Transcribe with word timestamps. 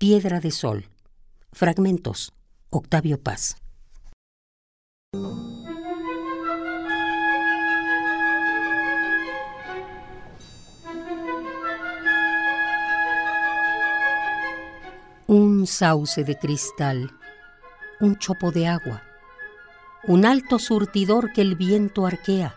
Piedra 0.00 0.40
de 0.40 0.50
Sol. 0.50 0.86
Fragmentos. 1.52 2.32
Octavio 2.70 3.22
Paz. 3.22 3.58
Un 15.26 15.66
sauce 15.66 16.24
de 16.24 16.38
cristal, 16.38 17.12
un 18.00 18.16
chopo 18.16 18.52
de 18.52 18.68
agua, 18.68 19.02
un 20.04 20.24
alto 20.24 20.58
surtidor 20.58 21.34
que 21.34 21.42
el 21.42 21.56
viento 21.56 22.06
arquea, 22.06 22.54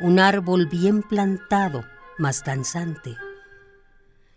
un 0.00 0.18
árbol 0.18 0.66
bien 0.66 1.02
plantado, 1.02 1.84
mas 2.18 2.42
danzante, 2.42 3.16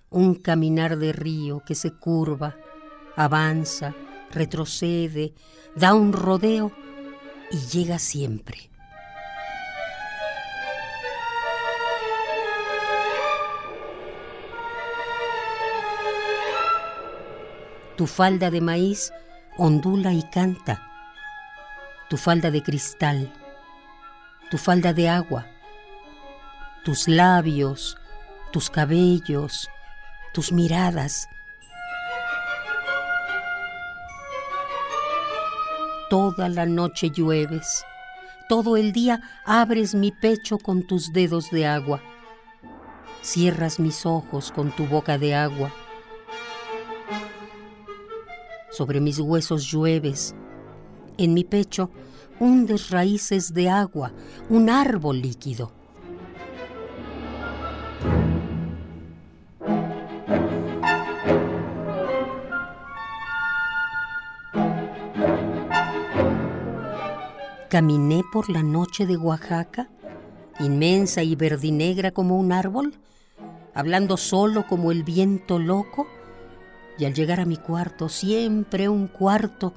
un 0.09 0.35
caminar 0.35 0.97
de 0.97 1.11
río 1.11 1.61
que 1.65 1.75
se 1.75 1.91
curva, 1.93 2.55
avanza, 3.15 3.93
retrocede, 4.31 5.33
da 5.75 5.93
un 5.93 6.13
rodeo 6.13 6.71
y 7.51 7.57
llega 7.57 7.99
siempre. 7.99 8.69
Tu 17.95 18.05
falda 18.05 18.51
de 18.51 18.61
maíz 18.61 19.11
ondula 19.57 20.13
y 20.13 20.21
canta, 20.29 20.87
tu 22.09 22.17
falda 22.17 22.51
de 22.51 22.61
cristal, 22.61 23.33
tu 24.51 24.59
falda 24.59 24.93
de 24.93 25.09
agua, 25.09 25.47
tus 26.85 27.07
labios, 27.07 27.97
tus 28.51 28.69
cabellos, 28.69 29.67
tus 30.37 30.51
miradas. 30.51 31.27
Toda 36.11 36.47
la 36.47 36.67
noche 36.67 37.09
llueves, 37.09 37.83
todo 38.47 38.77
el 38.77 38.91
día 38.91 39.19
abres 39.47 39.95
mi 39.95 40.11
pecho 40.11 40.59
con 40.59 40.85
tus 40.85 41.11
dedos 41.11 41.49
de 41.49 41.65
agua, 41.65 42.03
cierras 43.23 43.79
mis 43.79 44.05
ojos 44.05 44.51
con 44.51 44.69
tu 44.69 44.85
boca 44.85 45.17
de 45.17 45.33
agua. 45.33 45.73
Sobre 48.69 48.99
mis 48.99 49.17
huesos 49.17 49.65
llueves, 49.65 50.35
en 51.17 51.33
mi 51.33 51.45
pecho 51.45 51.89
hundes 52.39 52.91
raíces 52.91 53.55
de 53.55 53.69
agua, 53.69 54.13
un 54.49 54.69
árbol 54.69 55.19
líquido. 55.19 55.71
Caminé 67.69 68.23
por 68.31 68.49
la 68.49 68.63
noche 68.63 69.05
de 69.05 69.17
Oaxaca, 69.17 69.89
inmensa 70.61 71.21
y 71.21 71.35
verdinegra 71.35 72.11
como 72.11 72.37
un 72.37 72.53
árbol, 72.53 72.93
hablando 73.73 74.15
solo 74.15 74.65
como 74.65 74.89
el 74.93 75.03
viento 75.03 75.59
loco, 75.59 76.07
y 76.97 77.03
al 77.03 77.13
llegar 77.13 77.41
a 77.41 77.45
mi 77.45 77.57
cuarto, 77.57 78.07
siempre 78.07 78.87
un 78.87 79.07
cuarto, 79.07 79.73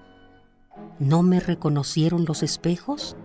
¿no 1.00 1.22
me 1.22 1.40
reconocieron 1.40 2.24
los 2.26 2.44
espejos? 2.44 3.16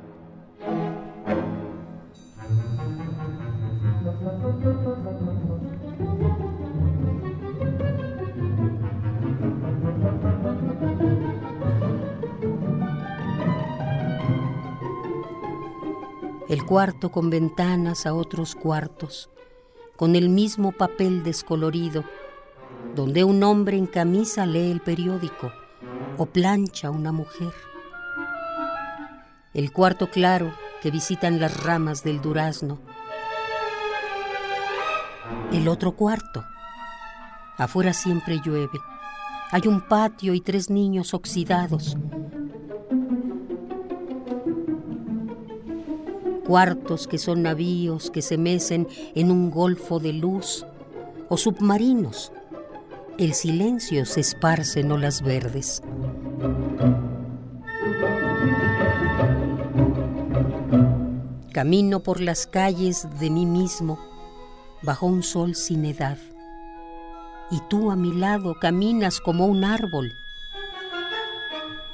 El 16.48 16.64
cuarto 16.64 17.12
con 17.12 17.32
ventanas 17.32 18.06
a 18.06 18.14
otros 18.14 18.54
cuartos, 18.54 19.32
con 19.96 20.16
el 20.16 20.30
mismo 20.30 20.72
papel 20.72 21.24
descolorido, 21.24 22.04
donde 22.94 23.24
un 23.24 23.42
hombre 23.42 23.78
en 23.78 23.88
camisa 23.88 24.46
lee 24.46 24.70
el 24.70 24.80
periódico 24.80 25.52
o 26.18 26.28
plancha 26.28 26.92
una 26.92 27.12
mujer. 27.12 27.54
El 29.56 29.72
cuarto 29.72 30.10
claro 30.12 30.54
que 30.82 30.92
visitan 30.92 31.40
las 31.40 31.64
ramas 31.64 32.04
del 32.04 32.22
durazno. 32.22 32.80
El 35.52 35.68
otro 35.68 35.94
cuarto. 35.94 36.44
Afuera 37.58 37.94
siempre 37.94 38.40
llueve. 38.46 38.80
Hay 39.52 39.64
un 39.66 39.82
patio 39.82 40.34
y 40.36 40.42
tres 40.42 40.70
niños 40.70 41.14
oxidados 41.14 41.98
cuartos 46.46 47.08
que 47.08 47.18
son 47.18 47.44
navíos 47.44 48.10
que 48.10 48.22
se 48.22 48.38
mecen 48.38 48.88
en 49.16 49.32
un 49.32 49.50
golfo 49.50 50.00
de 50.00 50.14
luz, 50.14 50.66
o 51.28 51.38
submarinos. 51.38 52.32
El 53.18 53.34
silencio 53.34 54.06
se 54.06 54.22
esparce 54.22 54.82
en 54.82 54.92
olas 54.92 55.22
verdes. 55.22 55.82
Camino 61.52 62.02
por 62.02 62.22
las 62.22 62.46
calles 62.46 63.08
de 63.20 63.30
mí 63.30 63.46
mismo, 63.46 63.98
bajo 64.82 65.08
un 65.08 65.24
sol 65.24 65.56
sin 65.56 65.86
edad. 65.86 66.18
Y 67.50 67.62
tú 67.70 67.92
a 67.92 67.96
mi 67.96 68.14
lado 68.14 68.56
caminas 68.60 69.20
como 69.20 69.46
un 69.46 69.64
árbol, 69.64 70.14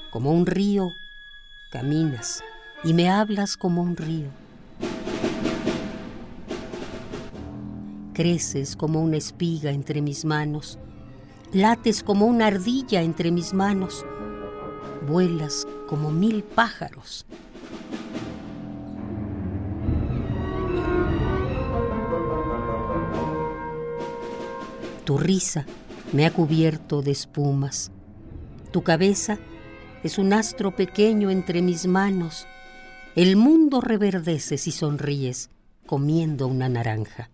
como 0.10 0.32
un 0.32 0.46
río, 0.46 0.90
caminas 1.70 2.44
y 2.84 2.94
me 2.94 3.10
hablas 3.10 3.58
como 3.58 3.82
un 3.82 3.96
río. 3.96 4.41
Creces 8.22 8.76
como 8.76 9.02
una 9.02 9.18
espiga 9.18 9.72
entre 9.72 10.00
mis 10.00 10.26
manos, 10.26 10.78
lates 11.54 12.04
como 12.04 12.28
una 12.28 12.46
ardilla 12.46 13.02
entre 13.02 13.32
mis 13.32 13.52
manos, 13.52 14.06
vuelas 15.08 15.66
como 15.88 16.12
mil 16.12 16.44
pájaros. 16.44 17.26
Tu 25.04 25.18
risa 25.18 25.66
me 26.14 26.28
ha 26.28 26.32
cubierto 26.32 27.02
de 27.02 27.10
espumas. 27.10 27.92
Tu 28.70 28.84
cabeza 28.84 29.40
es 30.04 30.20
un 30.20 30.34
astro 30.34 30.76
pequeño 30.76 31.32
entre 31.32 31.64
mis 31.64 31.88
manos 31.88 32.46
el 33.16 33.36
mundo 33.36 33.82
reverdece 33.82 34.60
si 34.60 34.72
sonríes 34.72 35.50
comiendo 35.88 36.46
una 36.46 36.70
naranja. 36.70 37.32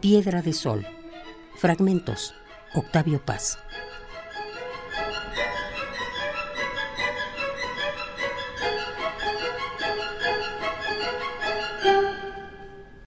Piedra 0.00 0.42
de 0.42 0.52
Sol. 0.52 0.86
Fragmentos. 1.56 2.32
Octavio 2.72 3.20
Paz. 3.24 3.58